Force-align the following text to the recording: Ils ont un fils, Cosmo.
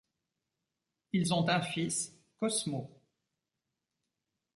Ils 1.13 1.31
ont 1.31 1.47
un 1.47 1.61
fils, 1.61 2.11
Cosmo. 2.39 2.89